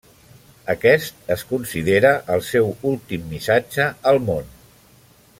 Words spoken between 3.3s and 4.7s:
missatge al món.